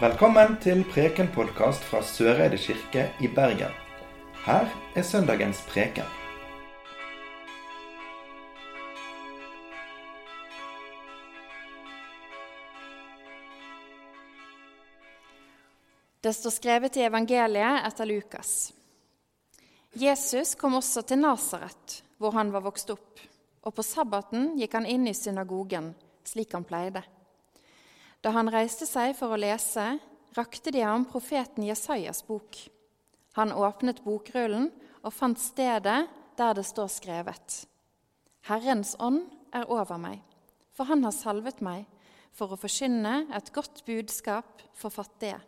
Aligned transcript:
Velkommen 0.00 0.54
til 0.64 0.78
Preken-podkast 0.88 1.82
fra 1.84 1.98
Søreide 2.00 2.56
kirke 2.56 3.02
i 3.20 3.28
Bergen. 3.28 3.74
Her 4.46 4.70
er 4.96 5.04
søndagens 5.04 5.60
preken. 5.68 6.08
Det 16.24 16.32
står 16.32 16.56
skrevet 16.56 16.96
i 16.96 17.04
evangeliet 17.04 17.84
etter 17.84 18.08
Lukas. 18.08 18.72
Jesus 19.92 20.56
kom 20.56 20.80
også 20.80 21.04
til 21.04 21.20
Nasaret, 21.20 22.00
hvor 22.16 22.32
han 22.40 22.56
var 22.56 22.64
vokst 22.64 22.96
opp, 22.96 23.20
og 23.68 23.76
på 23.76 23.84
sabbaten 23.84 24.54
gikk 24.56 24.80
han 24.80 24.88
inn 24.88 25.10
i 25.12 25.18
synagogen, 25.24 25.92
slik 26.24 26.56
han 26.56 26.64
pleide. 26.64 27.04
Da 28.20 28.34
han 28.36 28.50
reiste 28.52 28.84
seg 28.84 29.14
for 29.16 29.32
å 29.32 29.40
lese, 29.40 29.94
rakte 30.36 30.72
de 30.74 30.82
ham 30.84 31.06
profeten 31.08 31.64
Jesajas 31.64 32.20
bok. 32.26 32.58
Han 33.38 33.54
åpnet 33.56 34.02
bokrullen 34.04 34.68
og 35.00 35.14
fant 35.16 35.40
stedet 35.40 36.02
der 36.36 36.56
det 36.56 36.66
står 36.68 36.90
skrevet. 36.92 37.62
Herrens 38.48 38.92
ånd 39.00 39.24
er 39.56 39.68
over 39.72 39.96
meg, 40.00 40.20
for 40.76 40.88
han 40.90 41.04
har 41.04 41.16
salvet 41.16 41.62
meg 41.64 41.86
for 42.36 42.52
å 42.52 42.60
forkynne 42.60 43.24
et 43.36 43.50
godt 43.54 43.82
budskap 43.88 44.62
for 44.76 44.92
fattige. 44.92 45.40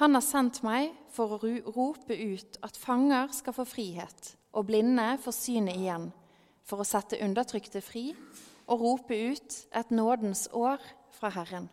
Han 0.00 0.14
har 0.14 0.24
sendt 0.24 0.62
meg 0.64 0.92
for 1.12 1.34
å 1.34 1.40
rope 1.74 2.14
ut 2.14 2.60
at 2.64 2.78
fanger 2.78 3.32
skal 3.36 3.56
få 3.56 3.66
frihet, 3.68 4.34
og 4.52 4.68
blinde 4.68 5.16
får 5.24 5.36
synet 5.36 5.80
igjen, 5.80 6.08
for 6.64 6.80
å 6.80 6.88
sette 6.88 7.18
undertrykte 7.24 7.82
fri 7.84 8.10
og 8.70 8.84
rope 8.84 9.16
ut 9.16 9.60
et 9.76 9.90
nådens 9.90 10.46
år 10.54 10.80
fra 11.18 11.32
Herren. 11.34 11.68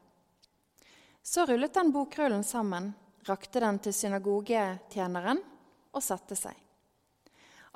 Så 1.27 1.45
rullet 1.45 1.76
han 1.76 1.91
bokrullen 1.91 2.44
sammen, 2.44 2.94
rakte 3.28 3.59
den 3.59 3.81
til 3.83 3.92
synagogetjeneren 3.92 5.42
og 5.92 6.03
satte 6.06 6.38
seg. 6.39 6.56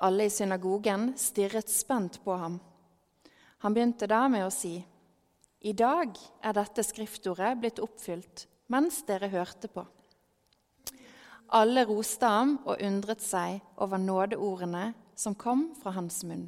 Alle 0.07 0.30
i 0.30 0.31
synagogen 0.31 1.09
stirret 1.19 1.67
spent 1.69 2.22
på 2.23 2.38
ham. 2.39 2.55
Han 3.66 3.75
begynte 3.75 4.07
da 4.07 4.22
med 4.31 4.45
å 4.45 4.53
si, 4.55 4.77
I 5.59 5.73
dag 5.75 6.16
er 6.16 6.55
dette 6.55 6.88
skriftordet 6.88 7.52
blitt 7.59 7.83
oppfylt 7.83 8.47
mens 8.72 9.03
dere 9.03 9.27
hørte 9.35 9.67
på. 9.67 9.83
Alle 11.52 11.83
roste 11.91 12.31
ham 12.31 12.55
og 12.63 12.79
undret 12.79 13.19
seg 13.19 13.59
over 13.75 13.99
nådeordene 13.99 14.94
som 15.11 15.35
kom 15.35 15.73
fra 15.75 15.91
hans 15.99 16.23
munn. 16.23 16.47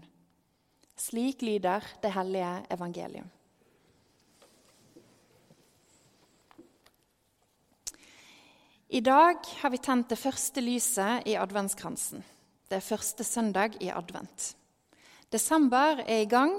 Slik 0.95 1.43
lyder 1.43 1.83
det 1.99 2.15
hellige 2.15 2.61
evangelium. 2.71 3.27
I 8.93 9.01
dag 9.01 9.37
har 9.57 9.71
vi 9.73 9.77
tent 9.81 10.11
det 10.11 10.19
første 10.21 10.61
lyset 10.61 11.25
i 11.25 11.33
adventskransen. 11.33 12.21
Det 12.69 12.77
er 12.77 12.85
første 12.85 13.25
søndag 13.25 13.79
i 13.81 13.87
advent. 13.89 14.51
Desember 15.33 16.03
er 16.03 16.21
i 16.21 16.27
gang, 16.29 16.53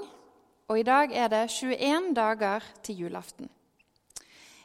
og 0.67 0.81
i 0.81 0.83
dag 0.83 1.15
er 1.15 1.31
det 1.31 1.45
21 1.53 2.11
dager 2.17 2.67
til 2.83 3.05
julaften. 3.05 3.47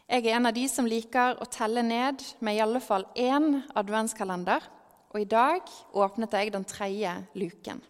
Jeg 0.02 0.26
er 0.26 0.40
en 0.40 0.50
av 0.50 0.58
de 0.58 0.66
som 0.66 0.90
liker 0.90 1.38
å 1.38 1.46
telle 1.46 1.86
ned 1.86 2.26
med 2.42 2.58
i 2.58 2.64
alle 2.66 2.82
fall 2.82 3.06
én 3.14 3.60
adventskalender, 3.78 4.66
og 5.14 5.22
i 5.22 5.30
dag 5.30 5.62
åpnet 5.94 6.34
jeg 6.40 6.50
den 6.50 6.66
tredje 6.66 7.16
luken. 7.38 7.86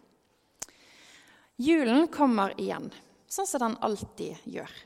Julen 1.57 2.05
kommer 2.13 2.53
igjen, 2.61 2.91
sånn 3.25 3.49
som 3.49 3.65
den 3.65 3.81
alltid 3.81 4.45
gjør. 4.45 4.81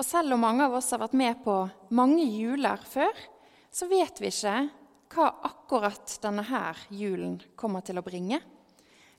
Og 0.00 0.06
selv 0.06 0.32
om 0.32 0.48
mange 0.48 0.64
av 0.64 0.80
oss 0.80 0.94
har 0.96 1.04
vært 1.04 1.24
med 1.26 1.44
på 1.44 1.66
mange 1.92 2.24
juler 2.24 2.80
før, 2.88 3.12
så 3.70 3.88
vet 3.90 4.20
vi 4.20 4.30
ikke 4.32 4.54
hva 5.14 5.28
akkurat 5.48 6.18
denne 6.22 6.44
her 6.48 6.78
julen 6.92 7.38
kommer 7.56 7.84
til 7.84 8.00
å 8.00 8.04
bringe. 8.04 8.40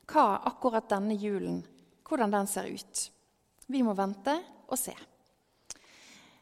Hva 0.10 0.42
akkurat 0.50 0.90
denne 0.90 1.18
julen, 1.18 1.62
hvordan 2.08 2.34
den 2.34 2.50
ser 2.50 2.70
ut. 2.70 3.06
Vi 3.70 3.84
må 3.86 3.94
vente 3.98 4.36
og 4.70 4.78
se. 4.80 4.96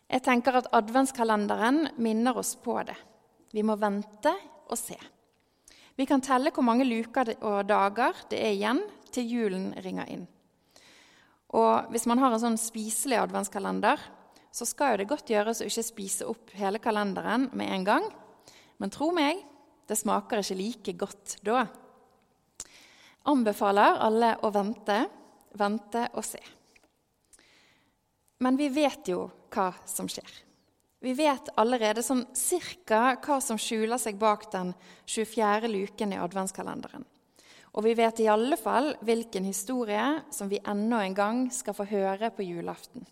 Jeg 0.07 0.23
tenker 0.23 0.55
at 0.55 0.69
adventskalenderen 0.75 1.89
minner 1.99 2.37
oss 2.39 2.55
på 2.63 2.77
det. 2.87 2.95
Vi 3.51 3.63
må 3.63 3.75
vente 3.79 4.31
og 4.67 4.79
se. 4.79 4.95
Vi 5.97 6.05
kan 6.07 6.23
telle 6.23 6.53
hvor 6.55 6.63
mange 6.63 6.87
luker 6.87 7.33
og 7.41 7.65
dager 7.67 8.15
det 8.31 8.39
er 8.39 8.55
igjen 8.55 8.79
til 9.11 9.27
julen 9.27 9.71
ringer 9.83 10.07
inn. 10.13 10.27
Og 11.57 11.91
hvis 11.91 12.05
man 12.07 12.19
har 12.21 12.33
en 12.33 12.43
sånn 12.43 12.59
spiselig 12.59 13.19
adventskalender, 13.21 13.99
så 14.51 14.65
skal 14.65 14.93
jo 14.93 15.01
det 15.01 15.09
godt 15.09 15.31
gjøres 15.31 15.61
å 15.61 15.67
ikke 15.67 15.85
spise 15.85 16.27
opp 16.29 16.53
hele 16.57 16.81
kalenderen 16.83 17.49
med 17.57 17.71
en 17.73 17.85
gang. 17.87 18.07
Men 18.77 18.93
tro 18.93 19.11
meg, 19.15 19.41
det 19.87 19.97
smaker 19.99 20.41
ikke 20.41 20.59
like 20.59 20.95
godt 20.99 21.37
da. 21.45 21.65
Anbefaler 23.27 23.99
alle 24.03 24.33
å 24.43 24.51
vente, 24.55 25.01
vente 25.57 26.07
og 26.13 26.25
se. 26.25 26.41
Men 28.43 28.57
vi 28.59 28.69
vet 28.69 29.09
jo 29.09 29.25
hva 29.53 29.71
som 29.89 30.09
skjer. 30.11 30.29
Vi 31.01 31.13
vet 31.13 31.51
allerede 31.61 32.01
sånn 32.05 32.23
cirka 32.37 33.17
hva 33.21 33.37
som 33.43 33.59
skjuler 33.61 33.99
seg 34.01 34.17
bak 34.17 34.47
den 34.53 34.73
24. 35.05 35.69
luken 35.69 36.15
i 36.15 36.21
adventskalenderen. 36.21 37.05
Og 37.77 37.85
vi 37.85 37.93
vet 37.97 38.23
i 38.23 38.29
alle 38.31 38.57
fall 38.57 38.95
hvilken 39.05 39.45
historie 39.45 40.23
som 40.33 40.49
vi 40.49 40.61
ennå 40.65 40.97
en 41.03 41.17
gang 41.17 41.43
skal 41.53 41.77
få 41.77 41.85
høre 41.91 42.31
på 42.33 42.47
julaften. 42.47 43.05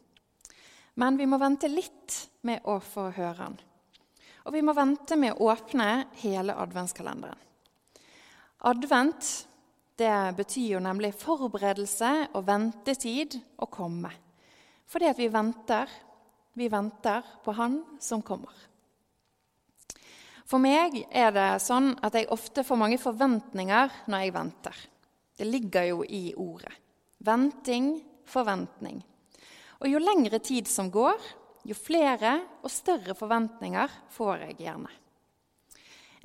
Men 0.96 1.18
vi 1.20 1.28
må 1.28 1.40
vente 1.42 1.68
litt 1.72 2.16
med 2.48 2.64
å 2.64 2.80
få 2.84 3.10
høre 3.16 3.40
den. 3.42 3.58
Og 4.46 4.54
vi 4.54 4.62
må 4.62 4.76
vente 4.78 5.18
med 5.18 5.36
å 5.36 5.50
åpne 5.52 6.06
hele 6.22 6.56
adventskalenderen. 6.62 7.42
Advent 8.66 9.32
det 9.96 10.36
betyr 10.36 10.76
jo 10.76 10.80
nemlig 10.84 11.14
forberedelse 11.16 12.12
og 12.36 12.46
ventetid 12.48 13.38
å 13.64 13.68
komme. 13.72 14.12
Fordi 14.86 15.08
at 15.08 15.20
vi 15.20 15.30
venter, 15.32 15.90
vi 16.54 16.68
venter 16.72 17.24
på 17.44 17.56
Han 17.56 17.80
som 18.04 18.24
kommer. 18.26 18.52
For 20.46 20.62
meg 20.62 21.00
er 21.10 21.32
det 21.34 21.48
sånn 21.64 21.96
at 22.06 22.14
jeg 22.14 22.30
ofte 22.34 22.64
får 22.68 22.78
mange 22.78 23.00
forventninger 23.02 24.04
når 24.12 24.26
jeg 24.26 24.36
venter. 24.36 24.84
Det 25.36 25.48
ligger 25.48 25.88
jo 25.90 26.04
i 26.06 26.36
ordet. 26.38 26.76
Venting, 27.26 27.96
forventning. 28.30 29.00
Og 29.82 29.90
jo 29.92 30.00
lengre 30.00 30.40
tid 30.40 30.70
som 30.72 30.92
går, 30.92 31.20
jo 31.66 31.76
flere 31.76 32.38
og 32.64 32.72
større 32.72 33.16
forventninger 33.18 33.92
får 34.14 34.46
jeg 34.46 34.60
gjerne. 34.66 34.92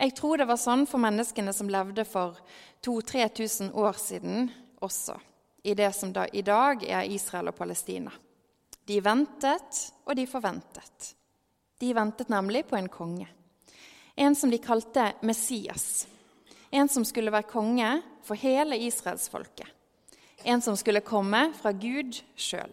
Jeg 0.01 0.15
tror 0.17 0.41
det 0.41 0.49
var 0.49 0.61
sånn 0.61 0.87
for 0.89 1.03
menneskene 1.03 1.53
som 1.53 1.69
levde 1.69 2.07
for 2.09 2.39
2000-3000 2.87 3.75
år 3.77 3.99
siden 4.01 4.47
også, 4.81 5.19
i 5.65 5.75
det 5.77 5.91
som 5.93 6.13
da 6.13 6.25
i 6.33 6.41
dag 6.45 6.85
er 6.89 7.09
Israel 7.09 7.51
og 7.53 7.59
Palestina. 7.59 8.13
De 8.89 8.97
ventet, 9.05 9.83
og 10.09 10.17
de 10.17 10.25
forventet. 10.27 11.11
De 11.81 11.93
ventet 11.95 12.33
nemlig 12.33 12.65
på 12.69 12.79
en 12.79 12.89
konge. 12.89 13.29
En 14.17 14.35
som 14.35 14.51
de 14.51 14.59
kalte 14.61 15.13
Messias. 15.23 16.07
En 16.71 16.89
som 16.89 17.05
skulle 17.05 17.33
være 17.33 17.49
konge 17.51 17.91
for 18.25 18.41
hele 18.41 18.79
israelsfolket. 18.89 19.69
En 20.45 20.65
som 20.65 20.77
skulle 20.77 21.05
komme 21.05 21.51
fra 21.61 21.73
Gud 21.77 22.23
sjøl. 22.37 22.73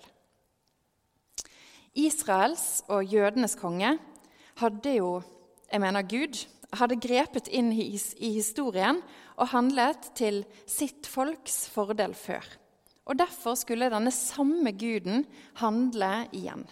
Israels 1.97 2.83
og 2.93 3.07
jødenes 3.09 3.57
konge 3.57 3.95
hadde 4.61 4.93
jo, 4.99 5.17
jeg 5.71 5.81
mener 5.81 6.05
Gud, 6.05 6.37
hadde 6.77 6.99
grepet 7.01 7.49
inn 7.49 7.71
i 7.73 8.31
historien 8.35 8.99
og 9.37 9.51
handlet 9.53 10.11
til 10.17 10.43
sitt 10.69 11.07
folks 11.09 11.65
fordel 11.73 12.13
før. 12.17 12.43
Og 13.07 13.17
Derfor 13.17 13.55
skulle 13.55 13.89
denne 13.89 14.11
samme 14.11 14.73
guden 14.75 15.23
handle 15.61 16.27
igjen. 16.35 16.65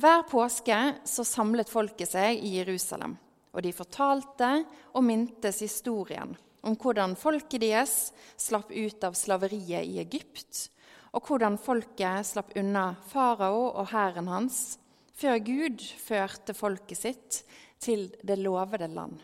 Hver 0.00 0.22
påske 0.28 0.76
så 1.08 1.24
samlet 1.26 1.72
folket 1.72 2.12
seg 2.12 2.38
i 2.44 2.58
Jerusalem, 2.58 3.16
og 3.50 3.64
de 3.64 3.72
fortalte 3.74 4.50
og 4.94 5.04
mintes 5.04 5.60
historien 5.64 6.36
om 6.62 6.76
hvordan 6.76 7.16
folket 7.16 7.62
deres 7.62 7.94
slapp 8.40 8.70
ut 8.70 9.04
av 9.04 9.16
slaveriet 9.16 9.88
i 9.88 9.98
Egypt, 10.02 10.68
og 11.12 11.26
hvordan 11.26 11.58
folket 11.58 12.28
slapp 12.28 12.52
unna 12.58 12.92
farao 13.10 13.70
og 13.70 13.90
hæren 13.92 14.28
hans 14.30 14.78
før 15.20 15.40
Gud 15.44 15.82
førte 16.00 16.54
folket 16.56 17.00
sitt 17.00 17.40
til 17.80 18.08
det 18.24 18.38
lovede 18.40 18.88
land. 18.88 19.18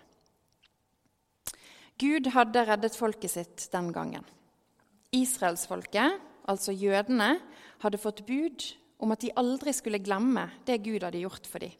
Gud 1.96 2.28
hadde 2.34 2.64
reddet 2.68 2.96
folket 2.96 3.32
sitt 3.32 3.68
den 3.72 3.88
gangen. 3.94 4.24
Israelsfolket, 5.16 6.18
altså 6.44 6.74
jødene, 6.76 7.38
hadde 7.80 8.00
fått 8.00 8.26
bud 8.28 8.66
om 9.00 9.12
at 9.12 9.22
de 9.24 9.32
aldri 9.36 9.72
skulle 9.76 10.02
glemme 10.04 10.48
det 10.68 10.82
Gud 10.84 11.06
hadde 11.06 11.22
gjort 11.22 11.48
for 11.48 11.64
dem. 11.64 11.72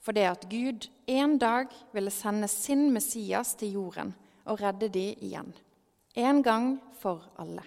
For 0.00 0.16
det 0.16 0.24
at 0.30 0.46
Gud 0.48 0.86
en 1.12 1.36
dag 1.38 1.68
ville 1.92 2.12
sende 2.12 2.48
sin 2.48 2.88
Messias 2.94 3.52
til 3.60 3.76
jorden 3.76 4.14
og 4.48 4.62
redde 4.62 4.88
dem 4.88 5.20
igjen. 5.20 5.52
En 6.16 6.40
gang 6.42 6.78
for 7.02 7.28
alle. 7.36 7.66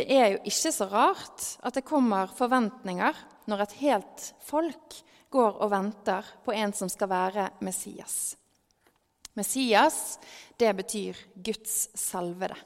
Det 0.00 0.06
er 0.16 0.30
jo 0.32 0.38
ikke 0.48 0.70
så 0.72 0.86
rart 0.88 1.42
at 1.60 1.76
det 1.76 1.84
kommer 1.84 2.30
forventninger 2.32 3.16
når 3.52 3.62
et 3.66 3.72
helt 3.82 4.22
folk 4.40 4.94
går 5.28 5.58
og 5.60 5.68
venter 5.74 6.30
på 6.40 6.54
en 6.56 6.72
som 6.72 6.88
skal 6.88 7.10
være 7.10 7.44
Messias. 7.60 8.14
Messias, 9.36 10.16
det 10.56 10.70
betyr 10.78 11.20
Guds 11.36 11.90
salvede. 12.00 12.56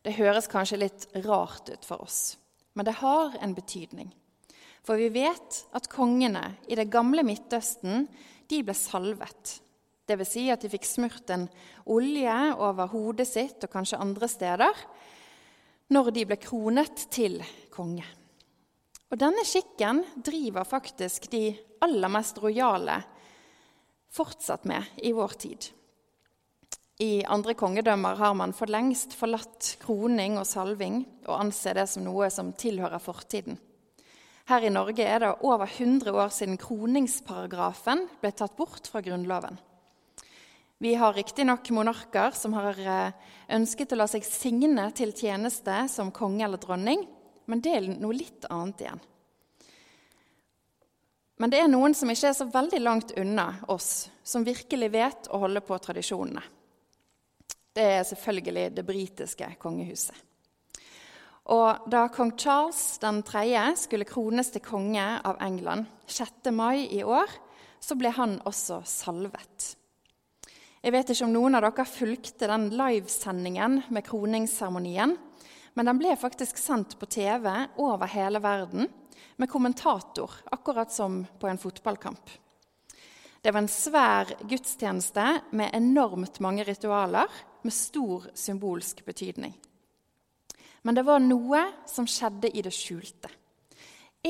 Det 0.00 0.16
høres 0.16 0.48
kanskje 0.48 0.80
litt 0.80 1.04
rart 1.26 1.68
ut 1.68 1.84
for 1.84 2.06
oss, 2.06 2.38
men 2.72 2.88
det 2.88 2.96
har 3.02 3.36
en 3.44 3.52
betydning. 3.52 4.08
For 4.80 4.96
vi 4.96 5.12
vet 5.12 5.60
at 5.76 5.92
kongene 5.92 6.54
i 6.72 6.78
det 6.80 6.88
gamle 6.88 7.20
Midtøsten 7.20 8.08
de 8.48 8.62
ble 8.64 8.72
salvet. 8.72 9.58
Dvs. 10.08 10.32
Si 10.32 10.48
at 10.48 10.64
de 10.64 10.72
fikk 10.72 10.88
smurt 10.88 11.36
en 11.36 11.50
olje 11.84 12.40
over 12.56 12.88
hodet 12.96 13.28
sitt 13.28 13.60
og 13.60 13.76
kanskje 13.76 14.00
andre 14.00 14.32
steder 14.32 14.86
når 15.90 16.10
de 16.14 16.26
ble 16.28 16.38
kronet 16.40 17.06
til 17.10 17.40
konge. 17.74 18.06
Og 19.10 19.18
Denne 19.18 19.42
skikken 19.46 20.04
driver 20.22 20.66
faktisk 20.68 21.26
de 21.32 21.50
aller 21.82 22.12
mest 22.12 22.38
rojale 22.38 23.00
fortsatt 24.14 24.66
med 24.70 25.02
i 25.02 25.12
vår 25.14 25.34
tid. 25.42 25.70
I 27.00 27.24
andre 27.24 27.54
kongedømmer 27.56 28.18
har 28.20 28.34
man 28.36 28.52
for 28.52 28.70
lengst 28.70 29.14
forlatt 29.16 29.76
kroning 29.80 30.36
og 30.38 30.46
salving 30.46 31.00
og 31.24 31.38
anser 31.38 31.78
det 31.78 31.86
som 31.88 32.04
noe 32.04 32.28
som 32.30 32.52
tilhører 32.52 33.00
fortiden. 33.00 33.56
Her 34.50 34.66
i 34.66 34.72
Norge 34.74 35.06
er 35.06 35.22
det 35.22 35.30
over 35.46 35.64
100 35.64 36.10
år 36.12 36.30
siden 36.34 36.58
kroningsparagrafen 36.60 38.04
ble 38.20 38.32
tatt 38.36 38.56
bort 38.58 38.90
fra 38.90 39.00
Grunnloven. 39.04 39.56
Vi 40.82 40.94
har 40.94 41.12
riktignok 41.12 41.70
monarker 41.70 42.30
som 42.30 42.54
har 42.56 42.78
eh, 42.80 43.12
ønsket 43.52 43.90
å 43.92 43.98
la 44.00 44.06
seg 44.08 44.24
signe 44.24 44.86
til 44.96 45.10
tjeneste 45.12 45.74
som 45.92 46.08
konge 46.08 46.46
eller 46.46 46.56
dronning, 46.56 47.02
men 47.44 47.60
det 47.60 47.74
er 47.76 47.88
noe 47.90 48.16
litt 48.16 48.46
annet 48.48 48.80
igjen. 48.86 49.02
Men 51.36 51.52
det 51.52 51.58
er 51.60 51.68
noen 51.68 51.92
som 51.96 52.08
ikke 52.08 52.30
er 52.30 52.38
så 52.38 52.46
veldig 52.48 52.80
langt 52.80 53.12
unna 53.20 53.44
oss, 53.68 54.08
som 54.24 54.46
virkelig 54.46 54.88
vet 54.94 55.28
å 55.28 55.42
holde 55.42 55.60
på 55.64 55.76
tradisjonene. 55.84 56.46
Det 57.76 57.84
er 57.98 58.08
selvfølgelig 58.08 58.64
det 58.78 58.84
britiske 58.88 59.50
kongehuset. 59.60 60.16
Og 61.52 61.90
da 61.92 62.06
kong 62.14 62.32
Charles 62.40 62.96
3. 63.04 63.44
skulle 63.76 64.08
krones 64.08 64.48
til 64.54 64.64
konge 64.64 65.04
av 65.28 65.36
England 65.44 65.92
6. 66.08 66.48
mai 66.56 66.88
i 66.88 67.04
år, 67.04 67.28
så 67.84 68.00
ble 68.00 68.14
han 68.16 68.38
også 68.48 68.80
salvet. 68.88 69.74
Jeg 70.80 70.94
vet 70.94 71.10
ikke 71.12 71.26
om 71.26 71.32
noen 71.34 71.58
av 71.58 71.64
dere 71.66 71.84
fulgte 71.84 72.46
den 72.48 72.70
livesendingen 72.72 73.82
med 73.92 74.04
kroningsseremonien. 74.06 75.10
Men 75.76 75.88
den 75.90 75.98
ble 76.00 76.14
faktisk 76.16 76.56
sendt 76.56 76.94
på 76.96 77.06
TV 77.06 77.50
over 77.84 78.08
hele 78.08 78.40
verden 78.40 78.88
med 79.36 79.50
kommentator, 79.52 80.32
akkurat 80.50 80.92
som 80.92 81.20
på 81.38 81.50
en 81.50 81.60
fotballkamp. 81.60 82.32
Det 83.40 83.52
var 83.52 83.60
en 83.60 83.68
svær 83.72 84.32
gudstjeneste 84.48 85.26
med 85.56 85.76
enormt 85.76 86.40
mange 86.40 86.64
ritualer 86.64 87.28
med 87.60 87.76
stor 87.76 88.30
symbolsk 88.34 89.04
betydning. 89.04 89.52
Men 90.82 90.96
det 90.96 91.04
var 91.04 91.20
noe 91.20 91.60
som 91.88 92.08
skjedde 92.08 92.54
i 92.56 92.64
det 92.64 92.72
skjulte. 92.72 93.28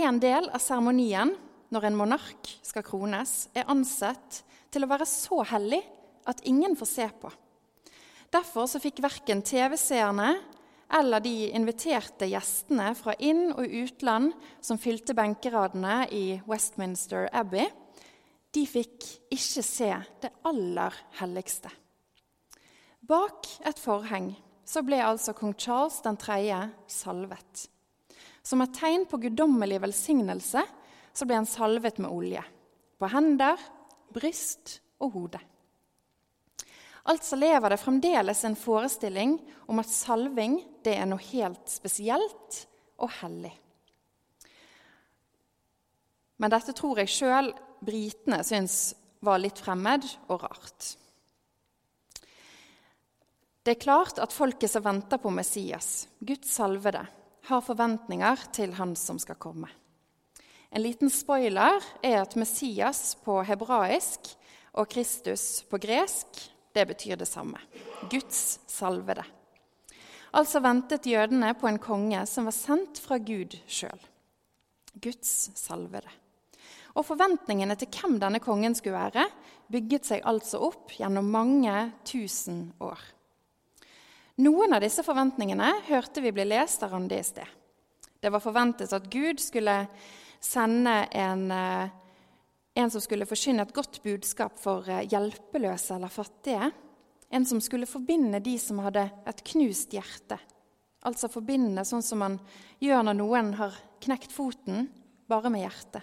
En 0.02 0.18
del 0.22 0.50
av 0.50 0.62
seremonien 0.62 1.30
når 1.70 1.86
en 1.86 1.98
monark 1.98 2.52
skal 2.66 2.82
krones, 2.86 3.46
er 3.54 3.70
ansett 3.70 4.42
til 4.70 4.82
å 4.82 4.90
være 4.90 5.06
så 5.06 5.44
hellig 5.54 5.82
at 6.30 6.42
ingen 6.48 6.76
får 6.78 6.90
se 6.90 7.08
på. 7.20 7.30
Derfor 8.30 8.68
så 8.70 8.80
fikk 8.82 9.02
verken 9.02 9.42
TV-seerne 9.42 10.34
eller 10.98 11.22
de 11.22 11.50
inviterte 11.54 12.26
gjestene 12.30 12.90
fra 12.98 13.14
inn- 13.22 13.52
og 13.54 13.66
utland 13.66 14.32
som 14.62 14.78
fylte 14.78 15.14
benkeradene 15.14 16.04
i 16.14 16.24
Westminster 16.50 17.28
Abbey, 17.32 17.68
de 18.50 18.64
fikk 18.66 19.06
ikke 19.30 19.62
se 19.62 19.90
det 20.22 20.32
aller 20.46 20.94
helligste. 21.20 21.70
Bak 23.00 23.46
et 23.66 23.78
forheng 23.78 24.32
så 24.66 24.82
ble 24.86 24.98
altså 25.02 25.34
kong 25.34 25.54
Charles 25.58 26.00
3. 26.02 26.40
salvet. 26.90 27.66
Som 28.42 28.62
et 28.64 28.74
tegn 28.74 29.06
på 29.10 29.20
guddommelig 29.22 29.80
velsignelse 29.82 30.62
så 31.12 31.26
ble 31.26 31.38
han 31.40 31.48
salvet 31.48 31.98
med 32.02 32.10
olje. 32.10 32.42
På 32.98 33.08
hender, 33.10 33.58
bryst 34.14 34.78
og 35.00 35.14
hode. 35.14 35.40
Altså 37.08 37.36
lever 37.36 37.72
det 37.72 37.80
fremdeles 37.80 38.44
en 38.44 38.56
forestilling 38.58 39.38
om 39.70 39.80
at 39.80 39.88
salving 39.88 40.58
det 40.84 40.98
er 40.98 41.08
noe 41.08 41.22
helt 41.30 41.70
spesielt 41.70 42.64
og 43.00 43.12
hellig. 43.22 43.52
Men 46.40 46.52
dette 46.52 46.74
tror 46.76 47.00
jeg 47.00 47.12
sjøl 47.12 47.52
britene 47.84 48.40
syns 48.44 48.94
var 49.24 49.40
litt 49.40 49.60
fremmed 49.60 50.06
og 50.28 50.44
rart. 50.44 50.94
Det 53.60 53.74
er 53.74 53.82
klart 53.82 54.20
at 54.24 54.32
folket 54.32 54.72
som 54.72 54.84
venter 54.86 55.20
på 55.20 55.32
Messias, 55.32 56.08
Guds 56.20 56.48
salvede, 56.56 57.02
har 57.50 57.64
forventninger 57.64 58.46
til 58.56 58.72
han 58.78 58.94
som 58.96 59.18
skal 59.20 59.36
komme. 59.40 59.68
En 60.70 60.84
liten 60.84 61.10
spoiler 61.12 61.82
er 62.02 62.20
at 62.22 62.36
Messias 62.38 63.16
på 63.24 63.40
hebraisk 63.44 64.32
og 64.78 64.88
Kristus 64.88 65.64
på 65.68 65.80
gresk 65.82 66.40
det 66.74 66.86
betyr 66.86 67.18
det 67.20 67.28
samme. 67.28 67.60
Guds 68.10 68.60
salvede. 68.70 69.24
Altså 70.30 70.62
ventet 70.62 71.08
jødene 71.10 71.54
på 71.58 71.66
en 71.66 71.80
konge 71.82 72.22
som 72.30 72.46
var 72.46 72.54
sendt 72.54 73.00
fra 73.02 73.18
Gud 73.18 73.56
sjøl. 73.66 73.98
Guds 75.02 75.50
salvede. 75.58 76.10
Og 76.98 77.06
forventningene 77.06 77.76
til 77.78 77.90
hvem 77.94 78.18
denne 78.22 78.40
kongen 78.42 78.74
skulle 78.74 78.98
være, 78.98 79.26
bygget 79.70 80.08
seg 80.08 80.26
altså 80.26 80.62
opp 80.70 80.94
gjennom 80.98 81.30
mange 81.30 81.74
tusen 82.06 82.68
år. 82.82 82.98
Noen 84.40 84.74
av 84.74 84.82
disse 84.82 85.04
forventningene 85.06 85.68
hørte 85.90 86.22
vi 86.24 86.32
bli 86.34 86.46
lest 86.48 86.82
av 86.86 86.94
Randi 86.94 87.18
i 87.18 87.26
sted. 87.26 87.46
Det 88.20 88.30
var 88.32 88.42
forventet 88.42 88.92
at 88.92 89.08
Gud 89.12 89.40
skulle 89.40 89.76
sende 90.40 90.94
en 91.16 91.50
eh, 91.52 91.92
en 92.80 92.90
som 92.92 93.02
skulle 93.02 93.28
forkynne 93.28 93.64
et 93.66 93.74
godt 93.74 94.00
budskap 94.04 94.58
for 94.60 94.86
eh, 94.88 95.06
hjelpeløse 95.10 95.96
eller 95.96 96.12
fattige. 96.12 96.70
En 97.30 97.46
som 97.46 97.60
skulle 97.62 97.88
forbinde 97.88 98.40
de 98.42 98.56
som 98.58 98.80
hadde 98.82 99.04
et 99.28 99.42
knust 99.52 99.92
hjerte. 99.94 100.38
Altså 101.06 101.30
forbinde 101.32 101.84
sånn 101.88 102.04
som 102.04 102.20
man 102.20 102.38
gjør 102.82 103.04
når 103.06 103.18
noen 103.20 103.52
har 103.60 103.76
knekt 104.02 104.32
foten, 104.34 104.88
bare 105.30 105.52
med 105.52 105.64
hjertet. 105.64 106.02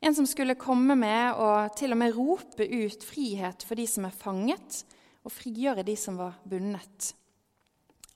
En 0.00 0.14
som 0.14 0.26
skulle 0.28 0.58
komme 0.60 0.96
med 0.98 1.38
og 1.40 1.76
til 1.78 1.94
og 1.94 2.00
med 2.00 2.16
rope 2.16 2.66
ut 2.66 3.04
frihet 3.04 3.64
for 3.64 3.78
de 3.78 3.86
som 3.88 4.06
er 4.08 4.16
fanget, 4.16 4.82
og 5.26 5.34
frigjøre 5.34 5.84
de 5.86 5.96
som 5.98 6.18
var 6.20 6.36
bundet. 6.46 7.12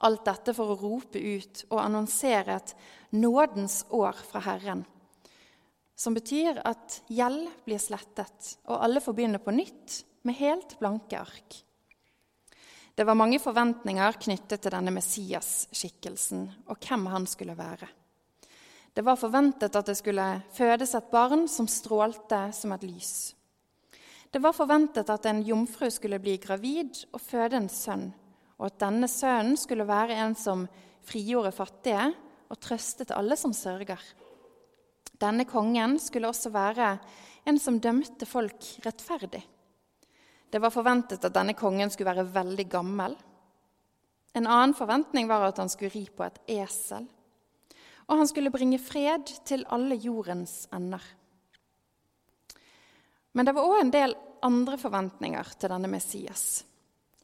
Alt 0.06 0.24
dette 0.28 0.54
for 0.56 0.72
å 0.72 0.78
rope 0.78 1.18
ut 1.18 1.64
og 1.68 1.80
annonsere 1.82 2.60
et 2.60 2.74
nådens 3.12 3.82
år 3.90 4.16
fra 4.30 4.42
Herren 4.46 4.84
som 6.00 6.16
betyr 6.16 6.62
at 6.64 7.02
gjeld 7.12 7.48
blir 7.66 7.80
slettet, 7.82 8.54
og 8.72 8.80
alle 8.80 9.02
får 9.04 9.16
begynne 9.16 9.40
på 9.42 9.52
nytt 9.52 9.98
med 10.24 10.38
helt 10.38 10.78
blanke 10.80 11.18
ark. 11.20 11.58
Det 12.96 13.04
var 13.04 13.16
mange 13.16 13.40
forventninger 13.40 14.16
knyttet 14.24 14.62
til 14.64 14.72
denne 14.72 14.92
Messias-skikkelsen 14.96 16.46
og 16.68 16.80
hvem 16.80 17.04
han 17.12 17.28
skulle 17.28 17.56
være. 17.56 17.88
Det 18.96 19.04
var 19.06 19.20
forventet 19.20 19.76
at 19.76 19.90
det 19.90 19.98
skulle 20.00 20.26
fødes 20.56 20.96
et 20.96 21.12
barn 21.12 21.44
som 21.48 21.68
strålte 21.70 22.40
som 22.56 22.72
et 22.74 22.84
lys. 22.88 23.12
Det 24.30 24.40
var 24.42 24.56
forventet 24.56 25.10
at 25.12 25.28
en 25.28 25.44
jomfru 25.46 25.88
skulle 25.92 26.20
bli 26.22 26.38
gravid 26.42 27.04
og 27.12 27.20
føde 27.22 27.60
en 27.60 27.70
sønn, 27.70 28.08
og 28.58 28.70
at 28.70 28.80
denne 28.82 29.08
sønnen 29.08 29.56
skulle 29.60 29.88
være 29.88 30.16
en 30.24 30.36
som 30.38 30.64
frigjorde 31.06 31.52
fattige 31.54 32.10
og 32.50 32.60
trøstet 32.62 33.14
alle 33.14 33.36
som 33.38 33.54
sørger. 33.54 34.00
Denne 35.20 35.44
kongen 35.44 35.98
skulle 36.00 36.30
også 36.30 36.52
være 36.54 36.94
en 37.48 37.58
som 37.60 37.80
dømte 37.80 38.26
folk 38.28 38.64
rettferdig. 38.84 39.42
Det 40.50 40.58
var 40.58 40.72
forventet 40.74 41.24
at 41.24 41.34
denne 41.34 41.54
kongen 41.54 41.92
skulle 41.92 42.14
være 42.14 42.32
veldig 42.34 42.66
gammel. 42.72 43.14
En 44.34 44.46
annen 44.46 44.74
forventning 44.74 45.28
var 45.28 45.44
at 45.48 45.58
han 45.62 45.70
skulle 45.70 45.92
ri 45.94 46.06
på 46.08 46.24
et 46.26 46.40
esel. 46.60 47.06
Og 48.10 48.18
han 48.18 48.28
skulle 48.30 48.50
bringe 48.50 48.80
fred 48.82 49.30
til 49.46 49.62
alle 49.70 49.98
jordens 50.00 50.64
ender. 50.74 51.02
Men 53.32 53.46
det 53.46 53.54
var 53.54 53.68
òg 53.68 53.84
en 53.84 53.94
del 53.94 54.16
andre 54.42 54.78
forventninger 54.80 55.52
til 55.60 55.70
denne 55.70 55.90
Messias. 55.92 56.64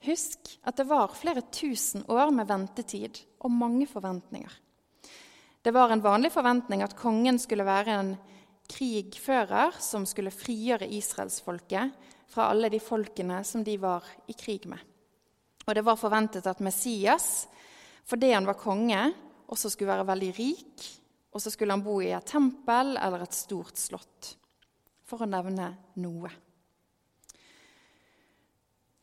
Husk 0.07 0.53
at 0.69 0.77
det 0.79 0.87
var 0.87 1.17
flere 1.17 1.43
tusen 1.51 2.05
år 2.13 2.31
med 2.35 2.47
ventetid 2.47 3.25
og 3.43 3.51
mange 3.51 3.89
forventninger. 3.91 4.53
Det 5.67 5.73
var 5.73 5.91
en 5.91 6.01
vanlig 6.01 6.29
forventning 6.31 6.85
at 6.85 6.93
kongen 6.95 7.41
skulle 7.43 7.65
være 7.67 7.95
en 7.99 8.11
krigfører 8.71 9.75
som 9.83 10.05
skulle 10.07 10.31
frigjøre 10.31 10.87
israelsfolket 10.95 11.97
fra 12.31 12.45
alle 12.53 12.71
de 12.71 12.79
folkene 12.79 13.41
som 13.43 13.65
de 13.67 13.75
var 13.83 14.07
i 14.31 14.37
krig 14.39 14.69
med. 14.71 14.79
Og 15.67 15.75
det 15.75 15.83
var 15.83 15.99
forventet 15.99 16.47
at 16.47 16.63
Messias, 16.63 17.49
fordi 18.07 18.31
han 18.31 18.47
var 18.47 18.61
konge, 18.61 19.01
også 19.51 19.73
skulle 19.75 19.91
være 19.91 20.07
veldig 20.07 20.31
rik, 20.39 20.87
og 21.35 21.43
så 21.43 21.51
skulle 21.51 21.75
han 21.75 21.83
bo 21.83 21.99
i 21.99 22.13
et 22.15 22.31
tempel 22.31 22.95
eller 23.03 23.27
et 23.27 23.35
stort 23.35 23.75
slott, 23.75 24.37
for 25.03 25.27
å 25.27 25.33
nevne 25.35 25.73
noe. 25.99 26.31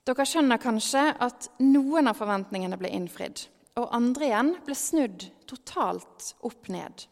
Dere 0.07 0.31
skjønner 0.31 0.63
kanskje 0.63 1.09
at 1.27 1.51
noen 1.59 2.07
av 2.07 2.15
forventningene 2.23 2.79
ble 2.79 2.95
innfridd, 2.95 3.49
og 3.79 3.89
andre 3.95 4.29
igjen 4.29 4.51
ble 4.65 4.75
snudd 4.77 5.25
totalt 5.49 6.33
opp 6.45 6.69
ned. 6.73 7.05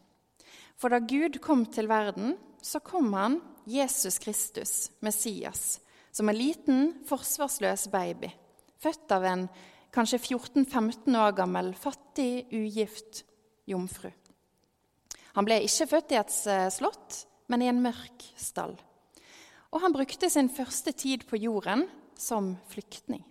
For 0.78 0.94
da 0.94 1.02
Gud 1.02 1.40
kom 1.42 1.66
til 1.70 1.90
verden, 1.90 2.36
så 2.62 2.82
kom 2.84 3.12
han, 3.18 3.40
Jesus 3.66 4.18
Kristus, 4.22 4.92
Messias, 5.02 5.80
som 6.12 6.30
en 6.30 6.38
liten, 6.38 6.94
forsvarsløs 7.08 7.88
baby, 7.94 8.32
født 8.82 9.14
av 9.14 9.26
en 9.30 9.46
kanskje 9.94 10.22
14-15 10.22 11.18
år 11.18 11.36
gammel, 11.38 11.74
fattig, 11.78 12.48
ugift 12.54 13.24
jomfru. 13.70 14.10
Han 15.38 15.48
ble 15.48 15.62
ikke 15.64 15.90
født 15.94 16.14
i 16.14 16.20
et 16.20 16.38
eh, 16.52 16.68
slott, 16.74 17.24
men 17.52 17.64
i 17.64 17.70
en 17.72 17.82
mørk 17.84 18.26
stall. 18.40 18.76
Og 19.72 19.84
han 19.84 19.96
brukte 19.96 20.30
sin 20.32 20.50
første 20.52 20.92
tid 20.92 21.24
på 21.30 21.40
jorden 21.40 21.86
som 22.20 22.56
flyktning. 22.72 23.24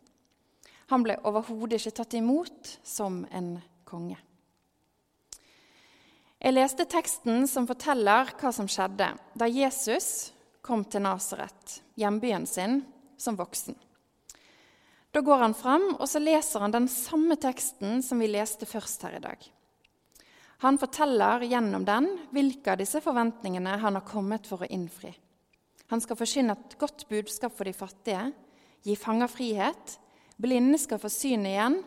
Han 0.91 1.05
ble 1.07 1.17
overhodet 1.27 1.79
ikke 1.79 1.97
tatt 2.01 2.17
imot 2.19 2.75
som 2.83 3.23
en 3.31 3.55
konge. 3.87 4.19
Jeg 6.41 6.57
leste 6.57 6.87
teksten 6.89 7.45
som 7.51 7.67
forteller 7.69 8.33
hva 8.41 8.51
som 8.55 8.69
skjedde 8.71 9.11
da 9.39 9.49
Jesus 9.51 10.33
kom 10.65 10.87
til 10.89 11.05
Nasaret, 11.05 11.81
hjembyen 12.01 12.47
sin, 12.49 12.81
som 13.21 13.37
voksen. 13.37 13.77
Da 15.11 15.21
går 15.27 15.43
han 15.43 15.55
fram, 15.59 15.87
og 15.99 16.07
så 16.09 16.23
leser 16.23 16.63
han 16.65 16.75
den 16.75 16.87
samme 16.89 17.37
teksten 17.41 18.01
som 18.07 18.21
vi 18.23 18.31
leste 18.31 18.67
først 18.67 19.03
her 19.05 19.19
i 19.19 19.25
dag. 19.25 19.41
Han 20.65 20.79
forteller 20.79 21.45
gjennom 21.49 21.85
den 21.89 22.07
hvilke 22.35 22.75
av 22.75 22.81
disse 22.81 23.01
forventningene 23.05 23.79
han 23.81 23.97
har 23.97 24.07
kommet 24.07 24.49
for 24.49 24.63
å 24.63 24.71
innfri. 24.71 25.13
Han 25.91 26.03
skal 26.05 26.19
forkynne 26.21 26.55
et 26.55 26.77
godt 26.79 27.07
budskap 27.11 27.57
for 27.57 27.67
de 27.67 27.75
fattige, 27.75 28.31
gi 28.87 28.95
fanger 28.97 29.29
frihet, 29.33 29.97
blinde 30.41 30.79
skal 30.79 31.01
få 31.03 31.11
syn 31.13 31.47
igjen, 31.47 31.81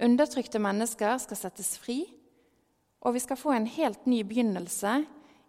undertrykte 0.00 0.60
mennesker 0.62 1.18
skal 1.22 1.40
settes 1.40 1.74
fri, 1.80 2.02
og 3.04 3.14
vi 3.14 3.22
skal 3.22 3.38
få 3.38 3.52
en 3.54 3.68
helt 3.70 4.06
ny 4.06 4.22
begynnelse 4.26 5.02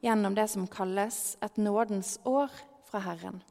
gjennom 0.04 0.36
det 0.36 0.48
som 0.52 0.68
kalles 0.70 1.38
et 1.44 1.58
nådens 1.58 2.18
år 2.30 2.52
fra 2.90 3.02
Herren. 3.04 3.42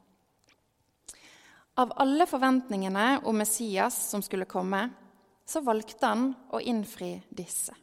Av 1.79 1.91
alle 1.95 2.25
forventningene 2.27 3.21
om 3.23 3.37
Messias 3.39 3.95
som 4.09 4.21
skulle 4.21 4.49
komme, 4.49 4.89
så 5.45 5.61
valgte 5.65 6.05
han 6.05 6.33
å 6.51 6.59
innfri 6.61 7.13
disse. 7.29 7.73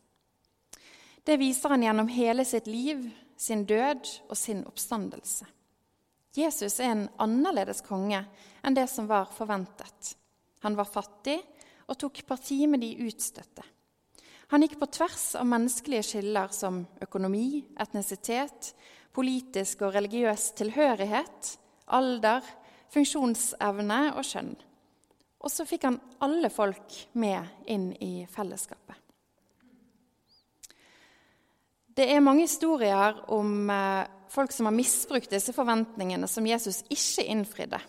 Det 1.27 1.39
viser 1.41 1.73
han 1.73 1.83
gjennom 1.83 2.11
hele 2.13 2.45
sitt 2.47 2.69
liv, 2.71 3.09
sin 3.37 3.65
død 3.67 4.05
og 4.29 4.37
sin 4.39 4.63
oppstandelse. 4.69 5.49
Jesus 6.37 6.79
er 6.81 6.93
en 6.93 7.09
annerledes 7.19 7.81
konge 7.83 8.21
enn 8.63 8.77
det 8.77 8.87
som 8.93 9.09
var 9.09 9.33
forventet. 9.35 10.13
Han 10.67 10.77
var 10.79 10.91
fattig 10.91 11.39
og 11.87 11.99
tok 12.01 12.25
parti 12.27 12.65
med 12.67 12.83
de 12.83 12.91
utstøtte. 13.07 13.63
Han 14.51 14.63
gikk 14.63 14.77
på 14.79 14.89
tvers 14.95 15.33
av 15.39 15.47
menneskelige 15.47 16.05
skiller 16.07 16.53
som 16.55 16.85
økonomi, 17.03 17.65
etnisitet, 17.83 18.73
politisk 19.15 19.83
og 19.87 19.95
religiøs 19.97 20.53
tilhørighet, 20.59 21.57
alder, 21.95 22.47
funksjonsevne 22.95 24.01
og 24.15 24.27
kjønn. 24.27 24.53
Og 25.43 25.53
så 25.53 25.67
fikk 25.67 25.87
han 25.89 25.99
alle 26.23 26.51
folk 26.51 26.95
med 27.19 27.67
inn 27.71 27.91
i 28.03 28.27
fellesskapet. 28.31 28.95
Det 31.97 32.07
er 32.13 32.21
mange 32.21 32.45
historier 32.45 33.23
om 33.33 33.71
eh, 33.73 34.07
folk 34.29 34.53
som 34.53 34.69
har 34.69 34.75
misbrukt 34.77 35.31
disse 35.33 35.55
forventningene 35.57 36.29
som 36.29 36.47
Jesus 36.47 36.83
ikke 36.93 37.25
innfridde, 37.33 37.81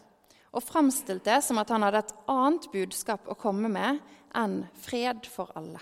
og 0.56 0.64
framstilt 0.64 1.26
det 1.28 1.42
som 1.46 1.60
at 1.62 1.70
han 1.74 1.86
hadde 1.86 2.06
et 2.06 2.16
annet 2.32 2.70
budskap 2.74 3.28
å 3.28 3.38
komme 3.40 3.70
med 3.72 4.00
enn 4.38 4.62
fred 4.80 5.28
for 5.30 5.52
alle. 5.58 5.82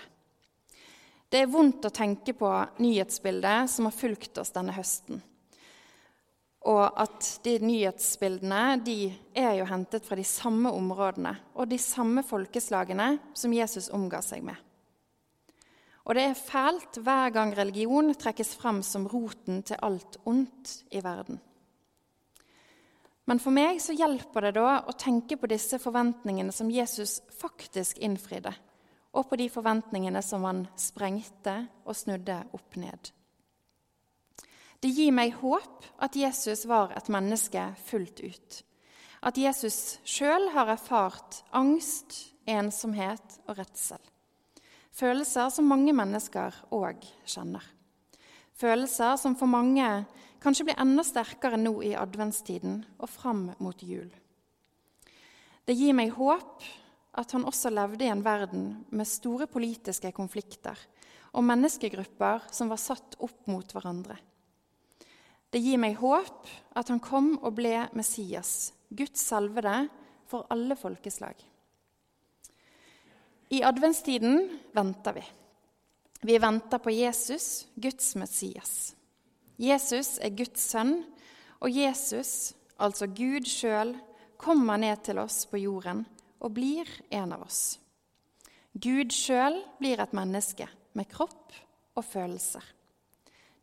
Det 1.30 1.42
er 1.42 1.50
vondt 1.50 1.86
å 1.88 1.94
tenke 1.94 2.36
på 2.38 2.50
nyhetsbildet 2.82 3.70
som 3.70 3.88
har 3.88 3.94
fulgt 3.94 4.38
oss 4.38 4.54
denne 4.54 4.74
høsten. 4.76 5.22
Og 6.66 6.84
at 6.98 7.26
de 7.46 7.58
nyhetsbildene 7.62 8.78
de 8.82 9.00
er 9.38 9.58
jo 9.60 9.66
hentet 9.70 10.06
fra 10.06 10.18
de 10.18 10.26
samme 10.26 10.70
områdene 10.74 11.34
og 11.54 11.68
de 11.70 11.78
samme 11.82 12.24
folkeslagene 12.26 13.16
som 13.38 13.54
Jesus 13.54 13.90
omga 13.94 14.22
seg 14.24 14.46
med. 14.46 14.56
Og 16.06 16.14
det 16.14 16.22
er 16.28 16.38
fælt 16.38 17.00
hver 17.02 17.32
gang 17.34 17.52
religion 17.58 18.12
trekkes 18.14 18.54
fram 18.58 18.78
som 18.86 19.08
roten 19.10 19.64
til 19.66 19.78
alt 19.82 20.18
ondt 20.26 20.80
i 20.94 21.02
verden. 21.02 21.40
Men 23.26 23.40
for 23.42 23.54
meg 23.54 23.80
så 23.82 23.94
hjelper 23.96 24.46
det 24.46 24.54
da 24.60 24.80
å 24.86 24.94
tenke 24.94 25.38
på 25.38 25.48
disse 25.50 25.80
forventningene 25.82 26.54
som 26.54 26.70
Jesus 26.70 27.18
faktisk 27.40 27.98
innfridde, 27.98 28.52
og 29.16 29.26
på 29.28 29.38
de 29.40 29.48
forventningene 29.50 30.22
som 30.22 30.46
han 30.46 30.66
sprengte 30.78 31.58
og 31.84 31.98
snudde 31.98 32.38
opp 32.54 32.78
ned. 32.78 33.10
Det 34.78 34.92
gir 34.92 35.10
meg 35.16 35.34
håp 35.40 35.86
at 36.04 36.14
Jesus 36.14 36.66
var 36.70 36.92
et 36.94 37.08
menneske 37.10 37.64
fullt 37.88 38.20
ut. 38.22 38.58
At 39.26 39.38
Jesus 39.40 39.98
sjøl 40.06 40.52
har 40.54 40.70
erfart 40.70 41.40
angst, 41.56 42.36
ensomhet 42.46 43.40
og 43.48 43.56
redsel. 43.58 43.98
Følelser 44.94 45.50
som 45.50 45.66
mange 45.66 45.92
mennesker 45.96 46.54
òg 46.72 47.02
kjenner. 47.26 47.64
Følelser 48.56 49.18
som 49.20 49.34
for 49.36 49.50
mange 49.50 49.88
kanskje 50.46 50.68
blir 50.68 50.78
enda 50.78 51.02
sterkere 51.02 51.58
nå 51.58 51.80
i 51.82 51.96
adventstiden 51.98 52.78
og 53.02 53.10
fram 53.10 53.48
mot 53.58 53.80
jul. 53.82 54.06
Det 55.66 55.74
gir 55.74 55.96
meg 55.98 56.12
håp 56.14 56.62
at 57.18 57.32
han 57.34 57.46
også 57.48 57.72
levde 57.74 58.06
i 58.06 58.12
en 58.12 58.22
verden 58.22 58.68
med 58.94 59.10
store 59.10 59.48
politiske 59.50 60.12
konflikter 60.14 60.78
og 61.34 61.42
menneskegrupper 61.48 62.46
som 62.54 62.70
var 62.70 62.78
satt 62.78 63.16
opp 63.26 63.48
mot 63.50 63.74
hverandre. 63.74 64.14
Det 65.50 65.58
gir 65.64 65.80
meg 65.82 65.98
håp 65.98 66.46
at 66.78 66.92
han 66.92 67.02
kom 67.02 67.32
og 67.40 67.56
ble 67.58 67.88
Messias, 67.98 68.70
Guds 68.86 69.24
salvede 69.26 69.88
for 70.30 70.46
alle 70.52 70.76
folkeslag. 70.78 71.34
I 73.50 73.62
adventstiden 73.66 74.46
venter 74.74 75.18
vi. 75.18 75.24
Vi 76.26 76.38
venter 76.42 76.78
på 76.82 76.94
Jesus, 76.94 77.66
Guds 77.74 78.14
Messias. 78.18 78.94
Jesus 79.56 80.16
er 80.20 80.34
Guds 80.36 80.68
sønn, 80.70 81.00
og 81.64 81.72
Jesus, 81.72 82.52
altså 82.76 83.08
Gud 83.08 83.48
sjøl, 83.48 83.94
kommer 84.36 84.76
ned 84.76 85.00
til 85.06 85.18
oss 85.22 85.46
på 85.48 85.60
jorden 85.62 86.04
og 86.44 86.52
blir 86.58 86.88
en 87.08 87.32
av 87.32 87.46
oss. 87.46 87.78
Gud 88.76 89.14
sjøl 89.16 89.56
blir 89.80 90.02
et 90.02 90.12
menneske 90.16 90.68
med 90.96 91.08
kropp 91.08 91.54
og 91.96 92.04
følelser. 92.04 92.64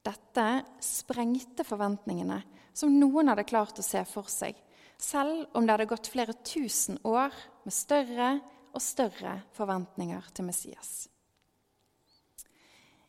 Dette 0.04 0.48
sprengte 0.84 1.64
forventningene 1.64 2.42
som 2.74 2.98
noen 2.98 3.30
hadde 3.30 3.46
klart 3.48 3.78
å 3.80 3.86
se 3.86 4.02
for 4.10 4.28
seg, 4.32 4.58
selv 4.98 5.46
om 5.54 5.66
det 5.66 5.76
hadde 5.76 5.90
gått 5.94 6.10
flere 6.10 6.36
tusen 6.42 6.98
år 7.06 7.32
med 7.64 7.76
større 7.76 8.34
og 8.74 8.82
større 8.82 9.38
forventninger 9.54 10.34
til 10.34 10.50
Messias. 10.50 11.13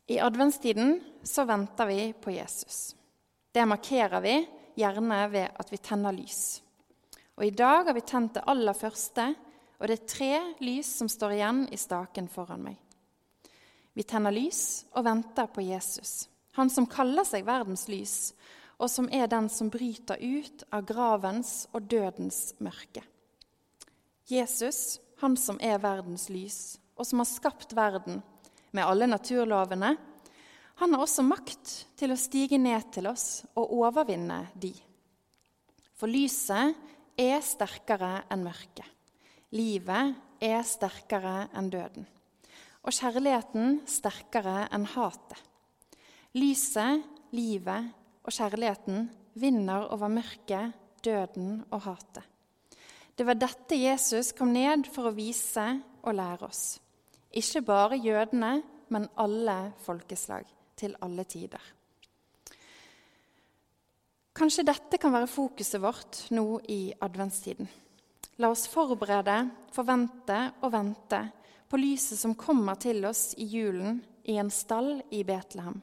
I 0.06 0.18
adventstiden 0.20 1.00
så 1.22 1.44
venter 1.44 1.86
vi 1.86 2.12
på 2.12 2.30
Jesus. 2.30 2.96
Det 3.52 3.64
markerer 3.66 4.20
vi 4.20 4.34
gjerne 4.76 5.28
ved 5.32 5.48
at 5.56 5.72
vi 5.72 5.78
tenner 5.80 6.12
lys. 6.12 6.60
Og 7.34 7.46
I 7.46 7.54
dag 7.54 7.86
har 7.88 7.96
vi 7.96 8.04
tent 8.04 8.34
det 8.36 8.44
aller 8.46 8.76
første, 8.76 9.30
og 9.80 9.88
det 9.88 9.96
er 9.96 10.10
tre 10.10 10.34
lys 10.60 10.90
som 10.98 11.08
står 11.08 11.36
igjen 11.38 11.62
i 11.72 11.78
staken 11.80 12.28
foran 12.28 12.66
meg. 12.66 12.76
Vi 13.94 14.04
tenner 14.04 14.34
lys 14.34 14.84
og 14.92 15.06
venter 15.06 15.48
på 15.48 15.64
Jesus, 15.64 16.28
han 16.58 16.70
som 16.70 16.86
kaller 16.90 17.24
seg 17.26 17.46
verdens 17.46 17.86
lys, 17.88 18.34
og 18.76 18.90
som 18.90 19.08
er 19.14 19.30
den 19.30 19.48
som 19.48 19.70
bryter 19.70 20.20
ut 20.20 20.66
av 20.74 20.84
gravens 20.84 21.64
og 21.72 21.88
dødens 21.88 22.52
mørke. 22.58 23.02
Jesus 24.28 24.98
han 25.22 25.36
som 25.40 25.56
er 25.62 25.80
verdens 25.80 26.28
lys, 26.28 26.76
og 26.98 27.06
som 27.06 27.22
har 27.22 27.30
skapt 27.30 27.74
verden 27.76 28.20
med 28.74 28.84
alle 28.84 29.08
naturlovene, 29.08 29.94
han 30.74 30.94
har 30.94 31.04
også 31.04 31.22
makt 31.22 31.72
til 31.98 32.10
å 32.10 32.18
stige 32.18 32.58
ned 32.58 32.90
til 32.94 33.06
oss 33.06 33.44
og 33.54 33.70
overvinne 33.78 34.40
de. 34.58 34.72
For 35.94 36.10
lyset 36.10 36.74
er 37.20 37.38
sterkere 37.46 38.24
enn 38.34 38.42
mørket. 38.42 38.86
Livet 39.54 40.42
er 40.42 40.64
sterkere 40.66 41.46
enn 41.54 41.70
døden. 41.70 42.08
Og 42.84 42.92
kjærligheten 42.92 43.84
sterkere 43.88 44.64
enn 44.74 44.88
hatet. 44.96 45.38
Lyset, 46.34 47.04
livet 47.30 47.92
og 48.26 48.34
kjærligheten 48.34 49.06
vinner 49.38 49.86
over 49.94 50.10
mørket, 50.10 50.74
døden 51.04 51.60
og 51.70 51.84
hatet. 51.86 52.24
Det 53.14 53.22
var 53.22 53.38
dette 53.38 53.78
Jesus 53.78 54.32
kom 54.34 54.50
ned 54.50 54.88
for 54.90 55.06
å 55.06 55.14
vise 55.14 55.68
og 56.02 56.16
lære 56.18 56.48
oss. 56.48 56.64
Ikke 57.34 57.64
bare 57.66 57.98
jødene, 57.98 58.62
men 58.88 59.08
alle 59.18 59.72
folkeslag, 59.82 60.46
til 60.76 60.94
alle 61.02 61.24
tider. 61.24 61.62
Kanskje 64.34 64.64
dette 64.66 64.98
kan 64.98 65.14
være 65.14 65.30
fokuset 65.30 65.82
vårt 65.82 66.20
nå 66.34 66.58
i 66.70 66.92
adventstiden. 67.02 67.68
La 68.42 68.50
oss 68.50 68.66
forberede, 68.66 69.36
forvente 69.74 70.38
og 70.62 70.72
vente 70.74 71.20
på 71.70 71.78
lyset 71.78 72.18
som 72.18 72.34
kommer 72.34 72.78
til 72.82 73.04
oss 73.06 73.32
i 73.38 73.46
julen 73.46 74.00
i 74.26 74.38
en 74.42 74.50
stall 74.50 74.96
i 75.14 75.22
Betlehem. 75.26 75.78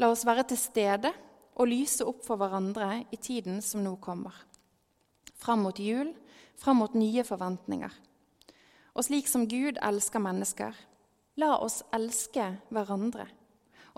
La 0.00 0.08
oss 0.08 0.24
være 0.26 0.46
til 0.50 0.60
stede 0.60 1.12
og 1.54 1.68
lyse 1.68 2.04
opp 2.08 2.24
for 2.24 2.40
hverandre 2.40 3.04
i 3.12 3.20
tiden 3.20 3.60
som 3.62 3.84
nå 3.84 3.94
kommer. 4.02 4.32
Fram 5.36 5.66
mot 5.66 5.78
jul, 5.78 6.14
fram 6.56 6.80
mot 6.80 6.96
nye 6.96 7.24
forventninger. 7.28 7.92
Og 8.94 9.06
slik 9.06 9.28
som 9.30 9.48
Gud 9.50 9.80
elsker 9.82 10.22
mennesker, 10.22 10.74
la 11.40 11.56
oss 11.58 11.82
elske 11.94 12.52
hverandre 12.70 13.26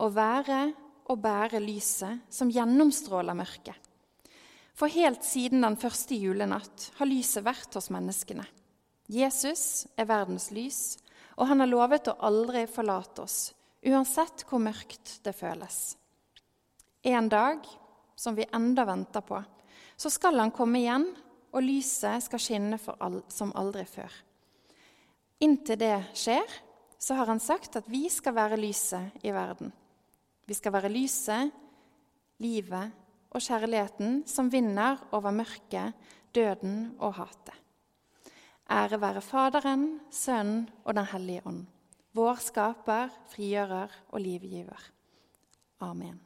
og 0.01 0.15
være 0.17 0.61
og 1.07 1.21
bære 1.23 1.61
lyset 1.63 2.25
som 2.33 2.51
gjennomstråler 2.53 3.37
mørket. 3.37 3.77
For 4.77 4.93
helt 4.93 5.25
siden 5.25 5.65
den 5.65 5.79
første 5.81 6.17
julenatt 6.19 6.91
har 6.99 7.09
lyset 7.09 7.45
vært 7.47 7.77
hos 7.79 7.89
menneskene. 7.93 8.45
Jesus 9.09 9.87
er 9.97 10.09
verdens 10.09 10.51
lys, 10.53 10.99
og 11.37 11.49
han 11.49 11.63
har 11.63 11.71
lovet 11.71 12.11
å 12.11 12.19
aldri 12.27 12.65
forlate 12.69 13.25
oss, 13.25 13.39
uansett 13.87 14.45
hvor 14.49 14.61
mørkt 14.61 15.21
det 15.25 15.33
føles. 15.37 15.97
En 17.07 17.29
dag, 17.31 17.63
som 18.19 18.35
vi 18.37 18.49
enda 18.53 18.85
venter 18.89 19.23
på, 19.25 19.39
så 19.97 20.11
skal 20.13 20.43
han 20.43 20.53
komme 20.53 20.83
igjen, 20.83 21.07
og 21.55 21.65
lyset 21.65 22.27
skal 22.27 22.43
skinne 22.43 22.81
all, 22.99 23.23
som 23.33 23.55
aldri 23.57 23.87
før. 23.89 24.11
Inntil 25.45 25.79
det 25.81 25.97
skjer, 26.17 26.47
så 26.99 27.19
har 27.19 27.29
han 27.29 27.41
sagt 27.43 27.77
at 27.77 27.89
vi 27.93 28.07
skal 28.13 28.35
være 28.37 28.57
lyset 28.61 29.25
i 29.27 29.33
verden. 29.35 29.73
Vi 30.47 30.55
skal 30.57 30.73
være 30.73 30.93
lyset, 30.93 31.53
livet 32.41 32.95
og 33.35 33.43
kjærligheten 33.43 34.23
som 34.29 34.49
vinner 34.53 35.03
over 35.17 35.35
mørket, 35.35 35.93
døden 36.35 36.95
og 36.99 37.19
hatet. 37.21 37.55
Ære 38.67 38.99
være 39.01 39.23
Faderen, 39.23 40.01
Sønnen 40.11 40.67
og 40.85 40.95
Den 40.95 41.07
hellige 41.13 41.45
ånd, 41.47 41.67
vår 42.17 42.41
skaper, 42.43 43.13
frigjører 43.31 43.93
og 44.11 44.21
livgiver. 44.21 44.91
Amen. 45.81 46.26